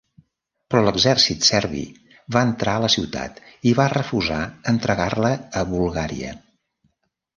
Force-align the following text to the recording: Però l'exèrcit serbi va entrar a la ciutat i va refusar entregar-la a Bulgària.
Però 0.73 0.79
l'exèrcit 0.85 1.45
serbi 1.49 1.81
va 2.35 2.43
entrar 2.51 2.75
a 2.79 2.83
la 2.85 2.89
ciutat 2.95 3.37
i 3.73 3.77
va 3.83 3.87
refusar 3.95 4.41
entregar-la 4.73 5.33
a 5.61 5.65
Bulgària. 5.75 6.33